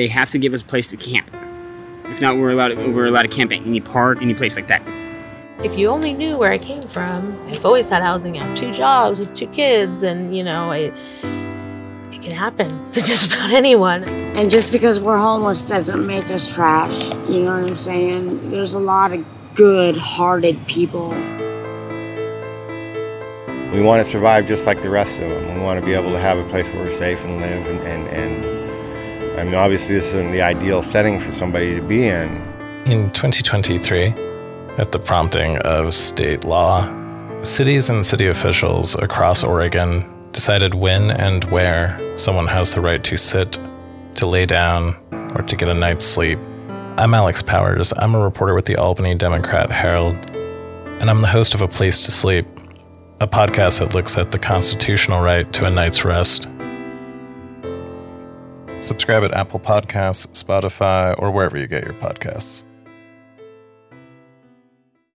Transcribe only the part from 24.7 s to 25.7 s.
the rest of them. We